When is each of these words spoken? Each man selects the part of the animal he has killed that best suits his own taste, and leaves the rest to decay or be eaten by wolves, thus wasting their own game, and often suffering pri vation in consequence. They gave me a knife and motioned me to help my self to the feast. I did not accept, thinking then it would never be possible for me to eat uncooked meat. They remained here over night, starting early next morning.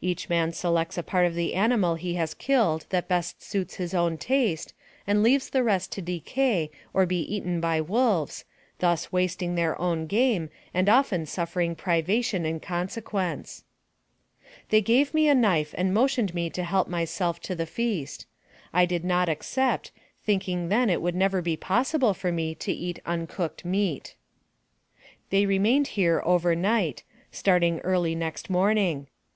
Each 0.00 0.28
man 0.28 0.52
selects 0.52 0.96
the 0.96 1.04
part 1.04 1.24
of 1.24 1.36
the 1.36 1.54
animal 1.54 1.94
he 1.94 2.14
has 2.14 2.34
killed 2.34 2.84
that 2.90 3.06
best 3.06 3.40
suits 3.40 3.76
his 3.76 3.94
own 3.94 4.16
taste, 4.18 4.74
and 5.06 5.22
leaves 5.22 5.50
the 5.50 5.62
rest 5.62 5.92
to 5.92 6.02
decay 6.02 6.72
or 6.92 7.06
be 7.06 7.20
eaten 7.20 7.60
by 7.60 7.80
wolves, 7.80 8.44
thus 8.80 9.12
wasting 9.12 9.54
their 9.54 9.80
own 9.80 10.08
game, 10.08 10.50
and 10.74 10.88
often 10.88 11.26
suffering 11.26 11.76
pri 11.76 12.02
vation 12.02 12.44
in 12.44 12.58
consequence. 12.58 13.62
They 14.70 14.80
gave 14.80 15.14
me 15.14 15.28
a 15.28 15.34
knife 15.36 15.76
and 15.78 15.94
motioned 15.94 16.34
me 16.34 16.50
to 16.50 16.64
help 16.64 16.88
my 16.88 17.04
self 17.04 17.38
to 17.42 17.54
the 17.54 17.64
feast. 17.64 18.26
I 18.74 18.84
did 18.84 19.04
not 19.04 19.28
accept, 19.28 19.92
thinking 20.24 20.70
then 20.70 20.90
it 20.90 21.00
would 21.00 21.14
never 21.14 21.40
be 21.40 21.56
possible 21.56 22.14
for 22.14 22.32
me 22.32 22.52
to 22.56 22.72
eat 22.72 22.98
uncooked 23.06 23.64
meat. 23.64 24.16
They 25.30 25.46
remained 25.46 25.86
here 25.94 26.20
over 26.26 26.56
night, 26.56 27.04
starting 27.30 27.78
early 27.84 28.16
next 28.16 28.50
morning. 28.50 29.06